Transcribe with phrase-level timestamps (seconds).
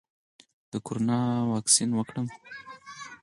[0.71, 1.19] د کرونا
[1.51, 2.27] واکسین وکړم؟